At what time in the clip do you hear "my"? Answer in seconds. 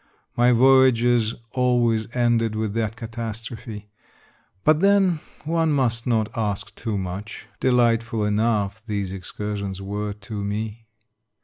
0.35-0.51